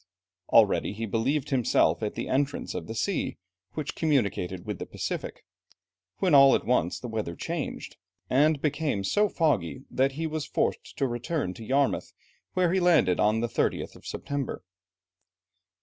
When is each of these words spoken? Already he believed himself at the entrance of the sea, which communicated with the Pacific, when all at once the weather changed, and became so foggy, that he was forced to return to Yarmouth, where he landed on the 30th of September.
Already 0.49 0.93
he 0.93 1.05
believed 1.05 1.51
himself 1.51 2.01
at 2.01 2.15
the 2.15 2.27
entrance 2.27 2.73
of 2.73 2.87
the 2.87 2.95
sea, 2.95 3.37
which 3.73 3.93
communicated 3.93 4.65
with 4.65 4.79
the 4.79 4.87
Pacific, 4.87 5.45
when 6.17 6.33
all 6.33 6.55
at 6.55 6.65
once 6.65 6.99
the 6.99 7.07
weather 7.07 7.35
changed, 7.35 7.97
and 8.27 8.63
became 8.63 9.03
so 9.03 9.29
foggy, 9.29 9.83
that 9.91 10.13
he 10.13 10.25
was 10.25 10.47
forced 10.47 10.97
to 10.97 11.05
return 11.05 11.53
to 11.53 11.63
Yarmouth, 11.63 12.13
where 12.55 12.73
he 12.73 12.79
landed 12.79 13.19
on 13.19 13.41
the 13.41 13.47
30th 13.47 13.95
of 13.95 14.07
September. 14.07 14.63